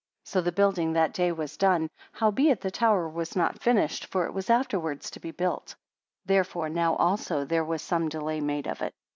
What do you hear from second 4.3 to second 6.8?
was afterwards to be built; therefore